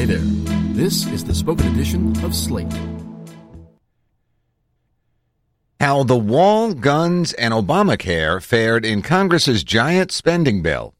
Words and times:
Hey 0.00 0.06
there. 0.06 0.18
This 0.72 1.06
is 1.08 1.24
the 1.24 1.34
spoken 1.34 1.66
edition 1.74 2.24
of 2.24 2.34
Slate. 2.34 2.72
How 5.78 6.04
the 6.04 6.16
wall, 6.16 6.72
guns, 6.72 7.34
and 7.34 7.52
Obamacare 7.52 8.42
fared 8.42 8.86
in 8.86 9.02
Congress's 9.02 9.62
giant 9.62 10.10
spending 10.10 10.62
bill. 10.62 10.94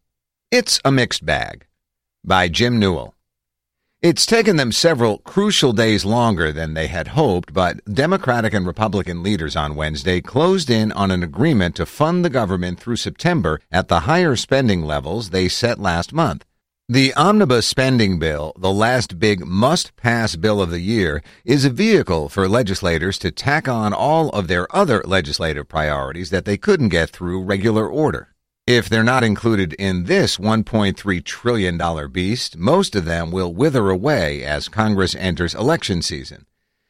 It's 0.51 0.83
a 0.85 0.93
mixed 0.93 1.25
bag. 1.25 1.65
By 2.23 2.49
Jim 2.49 2.79
Newell. 2.79 3.15
It's 4.03 4.27
taken 4.27 4.57
them 4.57 4.71
several 4.71 5.17
crucial 5.21 5.73
days 5.73 6.05
longer 6.05 6.53
than 6.53 6.75
they 6.75 6.89
had 6.89 7.09
hoped, 7.09 7.55
but 7.55 7.83
Democratic 7.87 8.53
and 8.53 8.67
Republican 8.67 9.23
leaders 9.23 9.57
on 9.57 9.77
Wednesday 9.77 10.21
closed 10.21 10.69
in 10.69 10.93
on 10.93 11.11
an 11.11 11.23
agreement 11.23 11.75
to 11.77 11.87
fund 11.87 12.23
the 12.23 12.29
government 12.29 12.79
through 12.79 12.97
September 12.97 13.63
at 13.73 13.89
the 13.89 14.01
higher 14.01 14.37
spending 14.37 14.83
levels 14.83 15.31
they 15.31 15.49
set 15.49 15.79
last 15.79 16.13
month. 16.13 16.45
The 16.93 17.15
omnibus 17.15 17.69
spending 17.69 18.19
bill, 18.19 18.53
the 18.59 18.73
last 18.73 19.21
big 19.21 19.47
must 19.47 19.95
pass 19.95 20.35
bill 20.35 20.61
of 20.61 20.71
the 20.71 20.81
year, 20.81 21.23
is 21.45 21.65
a 21.65 21.71
vehicle 21.71 22.29
for 22.29 22.49
legislators 22.49 23.17
to 23.19 23.31
tack 23.31 23.69
on 23.69 23.93
all 23.93 24.29
of 24.31 24.49
their 24.49 24.67
other 24.75 25.01
legislative 25.07 25.69
priorities 25.69 26.31
that 26.31 26.47
they 26.47 26.57
couldn't 26.57 26.89
get 26.89 27.11
through 27.11 27.45
regular 27.45 27.87
order. 27.87 28.35
If 28.67 28.89
they're 28.89 29.05
not 29.05 29.23
included 29.23 29.73
in 29.75 30.07
this 30.07 30.37
$1.3 30.37 31.25
trillion 31.25 32.11
beast, 32.11 32.57
most 32.57 32.97
of 32.97 33.05
them 33.05 33.31
will 33.31 33.55
wither 33.55 33.89
away 33.89 34.43
as 34.43 34.69
Congress 34.69 35.15
enters 35.15 35.55
election 35.55 36.03
season. 36.03 36.45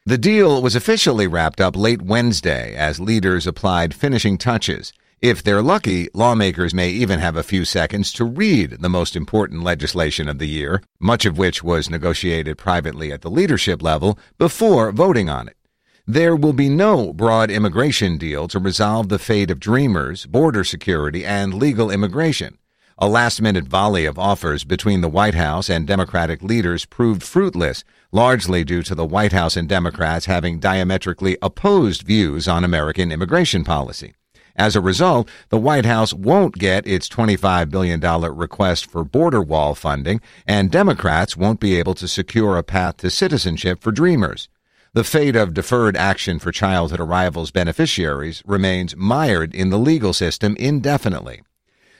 The 0.06 0.16
deal 0.16 0.62
was 0.62 0.74
officially 0.74 1.26
wrapped 1.26 1.60
up 1.60 1.76
late 1.76 2.00
Wednesday 2.00 2.74
as 2.74 3.00
leaders 3.00 3.46
applied 3.46 3.92
finishing 3.92 4.38
touches. 4.38 4.94
If 5.22 5.42
they're 5.42 5.60
lucky, 5.60 6.08
lawmakers 6.14 6.72
may 6.72 6.88
even 6.88 7.20
have 7.20 7.36
a 7.36 7.42
few 7.42 7.66
seconds 7.66 8.10
to 8.14 8.24
read 8.24 8.78
the 8.80 8.88
most 8.88 9.14
important 9.14 9.62
legislation 9.62 10.30
of 10.30 10.38
the 10.38 10.48
year, 10.48 10.82
much 10.98 11.26
of 11.26 11.36
which 11.36 11.62
was 11.62 11.90
negotiated 11.90 12.56
privately 12.56 13.12
at 13.12 13.20
the 13.20 13.30
leadership 13.30 13.82
level, 13.82 14.18
before 14.38 14.92
voting 14.92 15.28
on 15.28 15.46
it. 15.46 15.58
There 16.06 16.34
will 16.34 16.54
be 16.54 16.70
no 16.70 17.12
broad 17.12 17.50
immigration 17.50 18.16
deal 18.16 18.48
to 18.48 18.58
resolve 18.58 19.10
the 19.10 19.18
fate 19.18 19.50
of 19.50 19.60
dreamers, 19.60 20.24
border 20.24 20.64
security, 20.64 21.26
and 21.26 21.52
legal 21.52 21.90
immigration. 21.90 22.56
A 22.96 23.06
last 23.06 23.42
minute 23.42 23.68
volley 23.68 24.06
of 24.06 24.18
offers 24.18 24.64
between 24.64 25.02
the 25.02 25.08
White 25.08 25.34
House 25.34 25.68
and 25.68 25.86
Democratic 25.86 26.42
leaders 26.42 26.86
proved 26.86 27.22
fruitless, 27.22 27.84
largely 28.10 28.64
due 28.64 28.82
to 28.84 28.94
the 28.94 29.04
White 29.04 29.32
House 29.32 29.54
and 29.54 29.68
Democrats 29.68 30.24
having 30.24 30.60
diametrically 30.60 31.36
opposed 31.42 32.04
views 32.04 32.48
on 32.48 32.64
American 32.64 33.12
immigration 33.12 33.64
policy. 33.64 34.14
As 34.60 34.76
a 34.76 34.80
result, 34.82 35.26
the 35.48 35.56
White 35.56 35.86
House 35.86 36.12
won't 36.12 36.58
get 36.58 36.86
its 36.86 37.08
$25 37.08 37.70
billion 37.70 37.98
request 37.98 38.90
for 38.90 39.04
border 39.04 39.40
wall 39.40 39.74
funding, 39.74 40.20
and 40.46 40.70
Democrats 40.70 41.34
won't 41.34 41.60
be 41.60 41.78
able 41.78 41.94
to 41.94 42.06
secure 42.06 42.58
a 42.58 42.62
path 42.62 42.98
to 42.98 43.08
citizenship 43.08 43.80
for 43.80 43.90
dreamers. 43.90 44.50
The 44.92 45.02
fate 45.02 45.34
of 45.34 45.54
deferred 45.54 45.96
action 45.96 46.38
for 46.38 46.52
childhood 46.52 47.00
arrivals 47.00 47.50
beneficiaries 47.50 48.42
remains 48.44 48.94
mired 48.94 49.54
in 49.54 49.70
the 49.70 49.78
legal 49.78 50.12
system 50.12 50.56
indefinitely. 50.56 51.40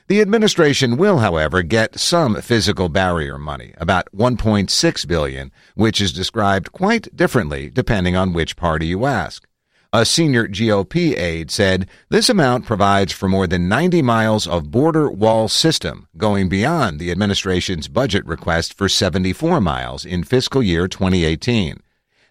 The 0.08 0.20
administration 0.20 0.98
will, 0.98 1.20
however, 1.20 1.62
get 1.62 1.98
some 1.98 2.42
physical 2.42 2.90
barrier 2.90 3.38
money, 3.38 3.72
about 3.78 4.06
1.6 4.14 5.08
billion, 5.08 5.50
which 5.76 5.98
is 5.98 6.12
described 6.12 6.72
quite 6.72 7.16
differently 7.16 7.70
depending 7.70 8.16
on 8.16 8.34
which 8.34 8.56
party 8.56 8.88
you 8.88 9.06
ask. 9.06 9.46
A 9.92 10.06
senior 10.06 10.46
GOP 10.46 11.18
aide 11.18 11.50
said 11.50 11.88
this 12.10 12.28
amount 12.28 12.64
provides 12.64 13.12
for 13.12 13.28
more 13.28 13.48
than 13.48 13.68
90 13.68 14.02
miles 14.02 14.46
of 14.46 14.70
border 14.70 15.10
wall 15.10 15.48
system, 15.48 16.06
going 16.16 16.48
beyond 16.48 17.00
the 17.00 17.10
administration's 17.10 17.88
budget 17.88 18.24
request 18.24 18.72
for 18.72 18.88
74 18.88 19.60
miles 19.60 20.04
in 20.04 20.22
fiscal 20.22 20.62
year 20.62 20.86
2018. 20.86 21.80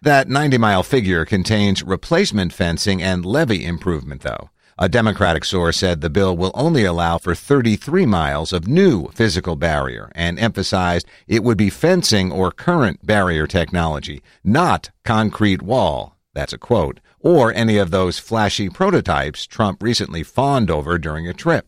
That 0.00 0.26
90 0.26 0.56
mile 0.56 0.82
figure 0.82 1.26
contains 1.26 1.82
replacement 1.82 2.54
fencing 2.54 3.02
and 3.02 3.26
levee 3.26 3.66
improvement, 3.66 4.22
though. 4.22 4.48
A 4.78 4.88
Democratic 4.88 5.44
source 5.44 5.76
said 5.76 6.00
the 6.00 6.08
bill 6.08 6.34
will 6.34 6.52
only 6.54 6.86
allow 6.86 7.18
for 7.18 7.34
33 7.34 8.06
miles 8.06 8.54
of 8.54 8.68
new 8.68 9.08
physical 9.08 9.54
barrier 9.54 10.10
and 10.14 10.38
emphasized 10.38 11.06
it 11.28 11.44
would 11.44 11.58
be 11.58 11.68
fencing 11.68 12.32
or 12.32 12.50
current 12.50 13.04
barrier 13.04 13.46
technology, 13.46 14.22
not 14.42 14.88
concrete 15.04 15.60
wall. 15.60 16.16
That's 16.40 16.54
a 16.54 16.58
quote. 16.58 17.00
Or 17.18 17.52
any 17.52 17.76
of 17.76 17.90
those 17.90 18.18
flashy 18.18 18.70
prototypes 18.70 19.46
Trump 19.46 19.82
recently 19.82 20.22
fawned 20.22 20.70
over 20.70 20.96
during 20.96 21.28
a 21.28 21.34
trip. 21.34 21.66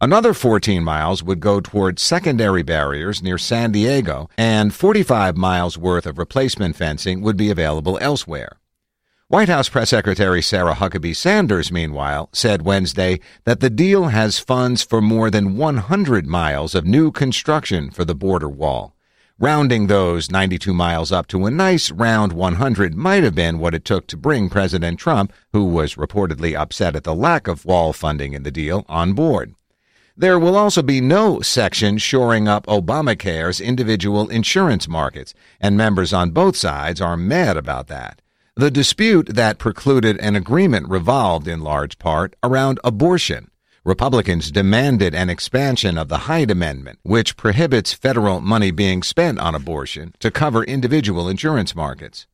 Another 0.00 0.32
14 0.32 0.84
miles 0.84 1.20
would 1.24 1.40
go 1.40 1.60
toward 1.60 1.98
secondary 1.98 2.62
barriers 2.62 3.24
near 3.24 3.38
San 3.38 3.72
Diego, 3.72 4.30
and 4.38 4.72
45 4.72 5.36
miles 5.36 5.76
worth 5.76 6.06
of 6.06 6.16
replacement 6.16 6.76
fencing 6.76 7.22
would 7.22 7.36
be 7.36 7.50
available 7.50 7.98
elsewhere. 8.00 8.60
White 9.26 9.48
House 9.48 9.68
Press 9.68 9.90
Secretary 9.90 10.40
Sarah 10.40 10.76
Huckabee 10.76 11.16
Sanders, 11.16 11.72
meanwhile, 11.72 12.28
said 12.32 12.62
Wednesday 12.62 13.18
that 13.42 13.58
the 13.58 13.68
deal 13.68 14.04
has 14.08 14.38
funds 14.38 14.84
for 14.84 15.00
more 15.00 15.28
than 15.28 15.56
100 15.56 16.24
miles 16.24 16.76
of 16.76 16.86
new 16.86 17.10
construction 17.10 17.90
for 17.90 18.04
the 18.04 18.14
border 18.14 18.48
wall. 18.48 18.93
Rounding 19.40 19.88
those 19.88 20.30
92 20.30 20.72
miles 20.72 21.10
up 21.10 21.26
to 21.26 21.44
a 21.44 21.50
nice 21.50 21.90
round 21.90 22.32
100 22.32 22.94
might 22.94 23.24
have 23.24 23.34
been 23.34 23.58
what 23.58 23.74
it 23.74 23.84
took 23.84 24.06
to 24.06 24.16
bring 24.16 24.48
President 24.48 25.00
Trump, 25.00 25.32
who 25.52 25.64
was 25.64 25.96
reportedly 25.96 26.54
upset 26.54 26.94
at 26.94 27.02
the 27.02 27.16
lack 27.16 27.48
of 27.48 27.64
wall 27.64 27.92
funding 27.92 28.32
in 28.32 28.44
the 28.44 28.52
deal, 28.52 28.84
on 28.88 29.12
board. 29.12 29.56
There 30.16 30.38
will 30.38 30.56
also 30.56 30.82
be 30.82 31.00
no 31.00 31.40
section 31.40 31.98
shoring 31.98 32.46
up 32.46 32.64
Obamacare's 32.66 33.60
individual 33.60 34.28
insurance 34.28 34.86
markets, 34.86 35.34
and 35.60 35.76
members 35.76 36.12
on 36.12 36.30
both 36.30 36.56
sides 36.56 37.00
are 37.00 37.16
mad 37.16 37.56
about 37.56 37.88
that. 37.88 38.22
The 38.54 38.70
dispute 38.70 39.30
that 39.34 39.58
precluded 39.58 40.16
an 40.18 40.36
agreement 40.36 40.88
revolved 40.88 41.48
in 41.48 41.58
large 41.58 41.98
part 41.98 42.36
around 42.44 42.78
abortion. 42.84 43.50
Republicans 43.86 44.50
demanded 44.50 45.14
an 45.14 45.28
expansion 45.28 45.98
of 45.98 46.08
the 46.08 46.20
Hyde 46.20 46.50
Amendment, 46.50 46.98
which 47.02 47.36
prohibits 47.36 47.92
federal 47.92 48.40
money 48.40 48.70
being 48.70 49.02
spent 49.02 49.38
on 49.38 49.54
abortion 49.54 50.14
to 50.20 50.30
cover 50.30 50.64
individual 50.64 51.28
insurance 51.28 51.74
markets. 51.74 52.26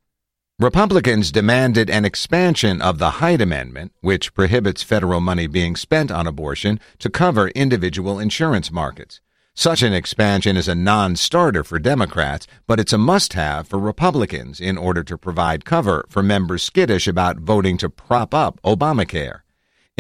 Republicans 0.60 1.32
demanded 1.32 1.90
an 1.90 2.04
expansion 2.04 2.80
of 2.80 2.98
the 2.98 3.18
Hyde 3.18 3.40
Amendment, 3.40 3.90
which 4.00 4.32
prohibits 4.32 4.84
federal 4.84 5.20
money 5.20 5.48
being 5.48 5.74
spent 5.74 6.12
on 6.12 6.28
abortion 6.28 6.78
to 7.00 7.10
cover 7.10 7.48
individual 7.48 8.20
insurance 8.20 8.70
markets. 8.70 9.20
Such 9.52 9.82
an 9.82 9.92
expansion 9.92 10.56
is 10.56 10.68
a 10.68 10.76
non-starter 10.76 11.64
for 11.64 11.80
Democrats, 11.80 12.46
but 12.68 12.78
it's 12.78 12.92
a 12.92 12.98
must-have 12.98 13.66
for 13.66 13.80
Republicans 13.80 14.60
in 14.60 14.78
order 14.78 15.02
to 15.02 15.18
provide 15.18 15.64
cover 15.64 16.06
for 16.08 16.22
members 16.22 16.62
skittish 16.62 17.08
about 17.08 17.38
voting 17.38 17.76
to 17.78 17.90
prop 17.90 18.32
up 18.32 18.60
Obamacare. 18.62 19.40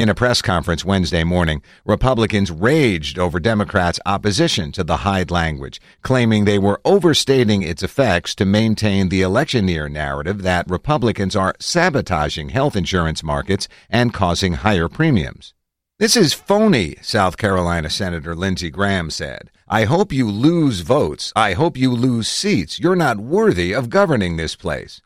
In 0.00 0.08
a 0.08 0.14
press 0.14 0.40
conference 0.40 0.82
Wednesday 0.82 1.24
morning, 1.24 1.60
Republicans 1.84 2.50
raged 2.50 3.18
over 3.18 3.38
Democrats' 3.38 4.00
opposition 4.06 4.72
to 4.72 4.82
the 4.82 4.96
Hyde 4.96 5.30
language, 5.30 5.78
claiming 6.00 6.46
they 6.46 6.58
were 6.58 6.80
overstating 6.86 7.60
its 7.60 7.82
effects 7.82 8.34
to 8.36 8.46
maintain 8.46 9.10
the 9.10 9.20
electioneer 9.20 9.90
narrative 9.90 10.40
that 10.40 10.70
Republicans 10.70 11.36
are 11.36 11.54
sabotaging 11.60 12.48
health 12.48 12.76
insurance 12.76 13.22
markets 13.22 13.68
and 13.90 14.14
causing 14.14 14.54
higher 14.54 14.88
premiums. 14.88 15.52
This 15.98 16.16
is 16.16 16.32
phony, 16.32 16.96
South 17.02 17.36
Carolina 17.36 17.90
Senator 17.90 18.34
Lindsey 18.34 18.70
Graham 18.70 19.10
said. 19.10 19.50
I 19.68 19.84
hope 19.84 20.14
you 20.14 20.30
lose 20.30 20.80
votes. 20.80 21.30
I 21.36 21.52
hope 21.52 21.76
you 21.76 21.92
lose 21.92 22.26
seats. 22.26 22.80
You're 22.80 22.96
not 22.96 23.18
worthy 23.18 23.74
of 23.74 23.90
governing 23.90 24.38
this 24.38 24.56
place. 24.56 25.02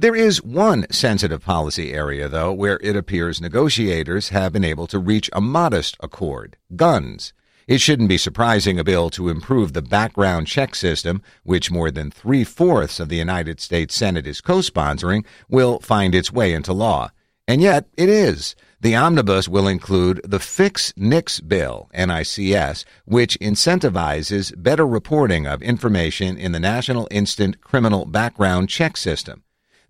There 0.00 0.16
is 0.16 0.42
one 0.42 0.86
sensitive 0.90 1.44
policy 1.44 1.92
area, 1.92 2.26
though, 2.26 2.54
where 2.54 2.78
it 2.82 2.96
appears 2.96 3.38
negotiators 3.38 4.30
have 4.30 4.50
been 4.50 4.64
able 4.64 4.86
to 4.86 4.98
reach 4.98 5.28
a 5.34 5.42
modest 5.42 5.98
accord 6.00 6.56
guns. 6.74 7.34
It 7.68 7.82
shouldn't 7.82 8.08
be 8.08 8.16
surprising 8.16 8.78
a 8.78 8.82
bill 8.82 9.10
to 9.10 9.28
improve 9.28 9.74
the 9.74 9.82
background 9.82 10.46
check 10.46 10.74
system, 10.74 11.20
which 11.42 11.70
more 11.70 11.90
than 11.90 12.10
three 12.10 12.44
fourths 12.44 12.98
of 12.98 13.10
the 13.10 13.18
United 13.18 13.60
States 13.60 13.94
Senate 13.94 14.26
is 14.26 14.40
co 14.40 14.60
sponsoring, 14.60 15.26
will 15.50 15.80
find 15.80 16.14
its 16.14 16.32
way 16.32 16.54
into 16.54 16.72
law. 16.72 17.10
And 17.46 17.60
yet, 17.60 17.86
it 17.98 18.08
is. 18.08 18.56
The 18.80 18.96
omnibus 18.96 19.48
will 19.48 19.68
include 19.68 20.22
the 20.24 20.40
Fix 20.40 20.94
NICS 20.96 21.40
bill, 21.40 21.90
NICS, 21.92 22.86
which 23.04 23.38
incentivizes 23.38 24.54
better 24.56 24.86
reporting 24.86 25.46
of 25.46 25.60
information 25.60 26.38
in 26.38 26.52
the 26.52 26.58
National 26.58 27.06
Instant 27.10 27.60
Criminal 27.60 28.06
Background 28.06 28.70
Check 28.70 28.96
System. 28.96 29.42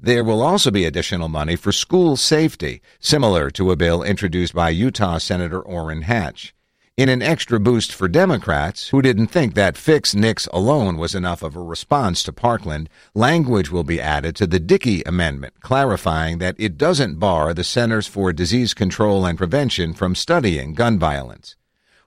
There 0.02 0.25
will 0.25 0.41
also 0.41 0.70
be 0.70 0.87
additional 0.87 1.29
money 1.29 1.56
for 1.56 1.73
school 1.73 2.17
safety, 2.17 2.81
similar 3.00 3.50
to 3.50 3.70
a 3.70 3.76
bill 3.76 4.02
introduced 4.02 4.55
by 4.55 4.70
Utah 4.70 5.19
Senator 5.19 5.61
Orrin 5.61 6.02
Hatch. 6.02 6.55
In 6.97 7.11
an 7.11 7.20
extra 7.20 7.61
boost 7.61 7.93
for 7.93 8.08
Democrats, 8.08 8.88
who 8.88 9.02
didn't 9.02 9.26
think 9.26 9.52
that 9.55 9.76
Fix 9.76 10.14
NICS 10.14 10.49
alone 10.55 10.97
was 10.97 11.14
enough 11.14 11.43
of 11.43 11.55
a 11.55 11.61
response 11.61 12.23
to 12.23 12.32
Parkland, 12.32 12.88
language 13.14 13.70
will 13.70 13.85
be 13.85 14.00
added 14.00 14.35
to 14.37 14.47
the 14.47 14.58
Dickey 14.58 15.02
Amendment, 15.02 15.61
clarifying 15.61 16.38
that 16.38 16.56
it 16.58 16.79
doesn't 16.79 17.19
bar 17.19 17.52
the 17.52 17.62
Centers 17.62 18.06
for 18.06 18.32
Disease 18.32 18.73
Control 18.73 19.26
and 19.26 19.37
Prevention 19.37 19.93
from 19.93 20.14
studying 20.14 20.73
gun 20.73 20.99
violence. 20.99 21.56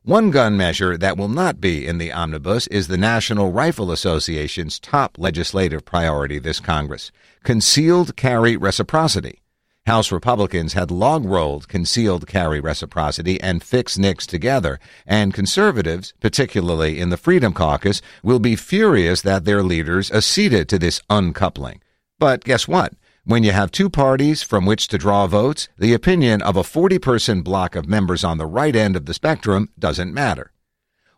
One 0.05 0.31
gun 0.31 0.57
measure 0.57 0.97
that 0.97 1.15
will 1.15 1.29
not 1.29 1.61
be 1.61 1.87
in 1.87 1.97
the 1.97 2.11
omnibus 2.11 2.67
is 2.67 2.87
the 2.87 2.97
National 2.97 3.53
Rifle 3.53 3.89
Association's 3.89 4.77
top 4.77 5.17
legislative 5.17 5.85
priority 5.85 6.39
this 6.39 6.59
Congress 6.59 7.09
concealed 7.45 8.17
carry 8.17 8.57
reciprocity. 8.57 9.41
House 9.85 10.11
Republicans 10.11 10.73
had 10.73 10.91
log 10.91 11.23
rolled 11.23 11.69
concealed 11.69 12.27
carry 12.27 12.59
reciprocity 12.59 13.39
and 13.39 13.63
Fix 13.63 13.97
NICS 13.97 14.27
together, 14.27 14.77
and 15.07 15.33
conservatives, 15.33 16.13
particularly 16.19 16.99
in 16.99 17.07
the 17.07 17.15
Freedom 17.15 17.53
Caucus, 17.53 18.01
will 18.23 18.39
be 18.39 18.57
furious 18.57 19.21
that 19.21 19.45
their 19.45 19.63
leaders 19.63 20.11
acceded 20.11 20.67
to 20.67 20.77
this 20.77 20.99
uncoupling. 21.09 21.79
But 22.19 22.43
guess 22.43 22.67
what? 22.67 22.91
When 23.25 23.43
you 23.43 23.53
have 23.53 23.71
two 23.71 23.89
parties 23.89 24.43
from 24.43 24.65
which 24.65 24.89
to 24.89 24.97
draw 24.97 25.27
votes, 25.27 25.69
the 25.77 25.93
opinion 25.93 26.41
of 26.41 26.57
a 26.57 26.63
40 26.63 26.99
person 26.99 27.41
block 27.41 27.73
of 27.73 27.87
members 27.87 28.21
on 28.21 28.37
the 28.37 28.45
right 28.45 28.75
end 28.75 28.97
of 28.97 29.05
the 29.05 29.13
spectrum 29.13 29.69
doesn't 29.79 30.13
matter. 30.13 30.51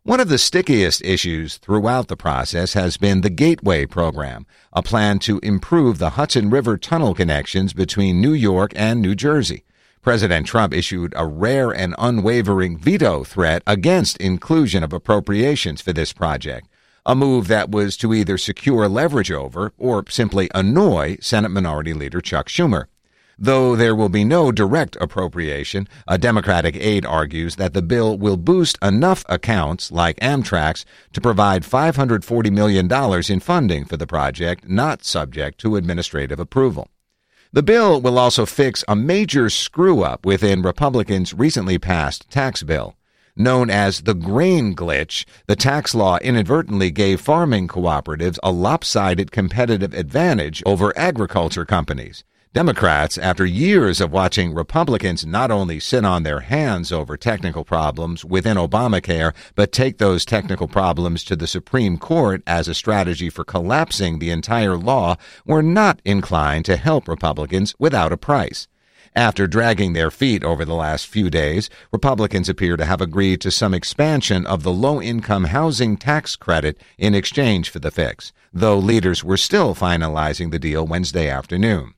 One 0.04 0.20
of 0.20 0.30
the 0.30 0.38
stickiest 0.38 1.04
issues 1.04 1.58
throughout 1.58 2.08
the 2.08 2.16
process 2.16 2.74
has 2.74 2.98
been 2.98 3.22
the 3.22 3.32
Gateway 3.32 3.88
program, 3.88 4.46
a 4.72 4.84
plan 4.84 5.18
to 5.20 5.40
improve 5.40 5.98
the 5.98 6.12
Hudson 6.12 6.52
River 6.52 6.78
tunnel 6.78 7.16
connections 7.16 7.74
between 7.74 8.22
New 8.22 8.34
York 8.34 8.72
and 8.76 9.02
New 9.02 9.16
Jersey. 9.16 9.64
President 10.04 10.46
Trump 10.46 10.76
issued 10.76 11.12
a 11.16 11.26
rare 11.26 11.72
and 11.72 11.96
unwavering 11.98 12.78
veto 12.78 13.24
threat 13.24 13.64
against 13.66 14.18
inclusion 14.18 14.84
of 14.84 14.94
appropriations 14.94 15.82
for 15.82 15.92
this 15.92 16.14
project, 16.14 16.68
a 17.06 17.16
move 17.16 17.48
that 17.48 17.70
was 17.70 17.96
to 17.98 18.14
either 18.14 18.38
secure 18.38 18.88
leverage 18.90 19.32
over 19.32 19.74
or 19.78 20.04
simply 20.10 20.50
annoy 20.56 21.18
Senate 21.22 21.50
Minority 21.50 21.94
Leader 21.94 22.22
Chuck 22.22 22.50
Schumer. 22.50 22.86
Though 23.38 23.76
there 23.76 23.96
will 23.96 24.10
be 24.10 24.24
no 24.24 24.52
direct 24.52 24.96
appropriation, 25.02 25.88
a 26.08 26.18
Democratic 26.18 26.76
aide 26.78 27.06
argues 27.06 27.58
that 27.58 27.74
the 27.74 27.82
bill 27.82 28.18
will 28.18 28.38
boost 28.38 28.78
enough 28.82 29.26
accounts, 29.28 29.92
like 29.92 30.20
Amtrak's, 30.22 30.86
to 31.14 31.20
provide 31.20 31.64
$540 31.64 32.52
million 32.52 32.90
in 33.30 33.40
funding 33.42 33.86
for 33.86 33.98
the 33.98 34.08
project 34.08 34.70
not 34.70 35.04
subject 35.04 35.60
to 35.60 35.76
administrative 35.76 36.40
approval. 36.40 36.88
The 37.52 37.64
bill 37.64 38.02
will 38.02 38.18
also 38.18 38.46
fix 38.46 38.84
a 38.88 38.96
major 38.96 39.50
screw 39.50 40.02
up 40.02 40.26
within 40.26 40.62
Republicans' 40.62 41.34
recently 41.34 41.78
passed 41.78 42.30
tax 42.30 42.64
bill. 42.64 42.96
Known 43.38 43.70
as 43.70 44.04
the 44.04 44.14
grain 44.14 44.74
glitch, 44.74 45.26
the 45.46 45.58
tax 45.58 45.94
law 45.94 46.18
inadvertently 46.20 46.90
gave 46.90 47.20
farming 47.20 47.68
cooperatives 47.68 48.40
a 48.42 48.50
lopsided 48.50 49.30
competitive 49.34 49.94
advantage 49.94 50.64
over 50.66 50.98
agriculture 50.98 51.66
companies. 51.66 52.24
Democrats, 52.54 53.18
after 53.18 53.46
years 53.46 54.00
of 54.00 54.14
watching 54.14 54.54
Republicans 54.54 55.26
not 55.26 55.52
only 55.52 55.82
sit 55.82 56.06
on 56.06 56.24
their 56.24 56.40
hands 56.40 56.94
over 56.94 57.18
technical 57.18 57.66
problems 57.66 58.24
within 58.24 58.56
Obamacare, 58.56 59.34
but 59.54 59.74
take 59.74 59.98
those 59.98 60.24
technical 60.24 60.70
problems 60.70 61.22
to 61.26 61.36
the 61.36 61.46
Supreme 61.46 61.98
Court 61.98 62.42
as 62.48 62.70
a 62.70 62.74
strategy 62.74 63.30
for 63.30 63.44
collapsing 63.44 64.20
the 64.20 64.32
entire 64.32 64.78
law, 64.78 65.18
were 65.46 65.62
not 65.62 66.02
inclined 66.06 66.64
to 66.64 66.78
help 66.78 67.10
Republicans 67.10 67.76
without 67.78 68.14
a 68.14 68.18
price. 68.18 68.70
After 69.18 69.48
dragging 69.48 69.94
their 69.94 70.12
feet 70.12 70.44
over 70.44 70.66
the 70.66 70.76
last 70.76 71.08
few 71.08 71.30
days, 71.30 71.70
Republicans 71.94 72.50
appear 72.50 72.76
to 72.76 72.84
have 72.84 73.00
agreed 73.00 73.40
to 73.42 73.50
some 73.50 73.74
expansion 73.74 74.46
of 74.46 74.64
the 74.64 74.74
low 74.74 75.02
income 75.02 75.46
housing 75.46 75.96
tax 75.96 76.36
credit 76.36 76.78
in 76.98 77.16
exchange 77.16 77.70
for 77.70 77.80
the 77.80 77.92
fix, 77.92 78.34
though 78.52 78.78
leaders 78.78 79.24
were 79.24 79.38
still 79.38 79.74
finalizing 79.74 80.52
the 80.52 80.60
deal 80.60 80.86
Wednesday 80.86 81.30
afternoon. 81.30 81.94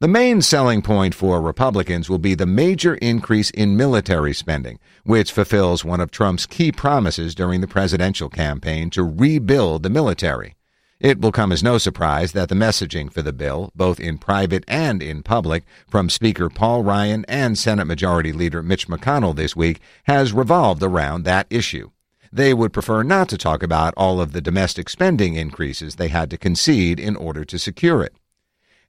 The 0.00 0.08
main 0.08 0.42
selling 0.42 0.82
point 0.82 1.14
for 1.14 1.40
Republicans 1.40 2.10
will 2.10 2.18
be 2.18 2.34
the 2.34 2.44
major 2.44 2.96
increase 2.96 3.48
in 3.48 3.78
military 3.78 4.34
spending, 4.34 4.78
which 5.04 5.32
fulfills 5.32 5.86
one 5.86 6.00
of 6.00 6.10
Trump's 6.10 6.44
key 6.44 6.70
promises 6.70 7.34
during 7.34 7.62
the 7.62 7.66
presidential 7.66 8.28
campaign 8.28 8.90
to 8.90 9.04
rebuild 9.04 9.84
the 9.84 9.90
military. 9.90 10.56
It 11.02 11.20
will 11.20 11.32
come 11.32 11.50
as 11.50 11.64
no 11.64 11.78
surprise 11.78 12.30
that 12.30 12.48
the 12.48 12.54
messaging 12.54 13.12
for 13.12 13.22
the 13.22 13.32
bill, 13.32 13.72
both 13.74 13.98
in 13.98 14.18
private 14.18 14.62
and 14.68 15.02
in 15.02 15.24
public, 15.24 15.64
from 15.88 16.08
Speaker 16.08 16.48
Paul 16.48 16.84
Ryan 16.84 17.24
and 17.26 17.58
Senate 17.58 17.86
Majority 17.86 18.32
Leader 18.32 18.62
Mitch 18.62 18.86
McConnell 18.86 19.34
this 19.34 19.56
week, 19.56 19.80
has 20.04 20.32
revolved 20.32 20.80
around 20.80 21.24
that 21.24 21.48
issue. 21.50 21.90
They 22.32 22.54
would 22.54 22.72
prefer 22.72 23.02
not 23.02 23.28
to 23.30 23.36
talk 23.36 23.64
about 23.64 23.94
all 23.96 24.20
of 24.20 24.30
the 24.30 24.40
domestic 24.40 24.88
spending 24.88 25.34
increases 25.34 25.96
they 25.96 26.06
had 26.06 26.30
to 26.30 26.38
concede 26.38 27.00
in 27.00 27.16
order 27.16 27.44
to 27.46 27.58
secure 27.58 28.04
it. 28.04 28.14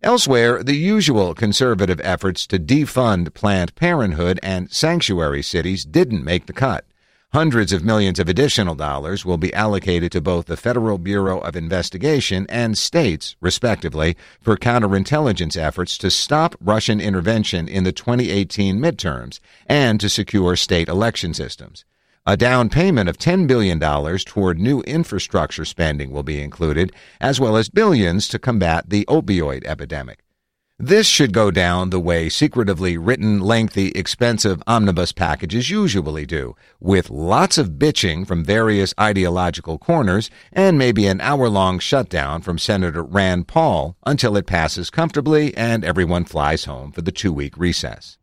Elsewhere, 0.04 0.62
the 0.62 0.75
usual 0.75 1.33
conservative 1.33 2.00
efforts 2.04 2.45
to 2.45 2.60
defund 2.60 3.33
Planned 3.33 3.74
Parenthood 3.74 4.39
and 4.44 4.71
sanctuary 4.71 5.42
cities 5.42 5.83
didn't 5.83 6.24
make 6.24 6.45
the 6.45 6.54
cut. 6.54 6.86
Hundreds 7.33 7.74
of 7.74 7.83
millions 7.83 8.19
of 8.19 8.30
additional 8.30 8.75
dollars 8.75 9.25
will 9.25 9.39
be 9.39 9.51
allocated 9.56 10.12
to 10.12 10.21
both 10.21 10.45
the 10.45 10.56
Federal 10.56 11.00
Bureau 11.00 11.39
of 11.39 11.56
Investigation 11.56 12.45
and 12.47 12.77
states, 12.77 13.35
respectively, 13.41 14.15
for 14.39 14.56
counterintelligence 14.56 15.57
efforts 15.57 15.97
to 15.97 16.12
stop 16.12 16.56
Russian 16.62 17.01
intervention 17.01 17.68
in 17.68 17.85
the 17.85 17.91
2018 17.91 18.77
midterms 18.77 19.39
and 19.65 20.00
to 20.00 20.09
secure 20.09 20.56
state 20.56 20.88
election 20.88 21.33
systems. 21.33 21.85
A 22.27 22.38
down 22.38 22.69
payment 22.69 23.09
of 23.09 23.18
$10 23.18 23.47
billion 23.47 23.79
toward 23.79 24.59
new 24.59 24.81
infrastructure 24.81 25.65
spending 25.65 26.12
will 26.12 26.21
be 26.21 26.39
included, 26.39 26.91
as 27.19 27.39
well 27.39 27.57
as 27.57 27.68
billions 27.68 28.27
to 28.27 28.38
combat 28.38 28.91
the 28.91 29.06
opioid 29.06 29.65
epidemic. 29.65 30.23
This 30.85 31.07
should 31.07 31.31
go 31.31 31.50
down 31.50 31.91
the 31.91 32.00
way 32.01 32.27
secretively 32.27 32.97
written, 32.97 33.39
lengthy, 33.39 33.91
expensive 33.91 34.62
omnibus 34.68 35.13
packages 35.13 35.69
usually 35.69 36.25
do, 36.25 36.57
with 36.81 37.09
lots 37.09 37.57
of 37.57 37.80
bitching 37.80 38.27
from 38.27 38.44
various 38.44 38.94
ideological 39.00 39.77
corners 39.77 40.30
and 40.51 40.77
maybe 40.77 41.07
an 41.07 41.21
hour 41.21 41.47
long 41.47 41.80
shutdown 41.80 42.41
from 42.41 42.57
Senator 42.57 43.01
Rand 43.01 43.47
Paul 43.47 43.95
until 44.06 44.35
it 44.35 44.45
passes 44.45 44.89
comfortably 44.89 45.56
and 45.56 45.85
everyone 45.85 46.25
flies 46.25 46.65
home 46.65 46.91
for 46.91 47.01
the 47.01 47.13
two 47.13 47.31
week 47.31 47.57
recess. 47.57 48.18